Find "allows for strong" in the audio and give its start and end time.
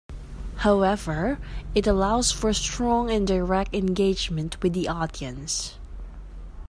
1.85-3.11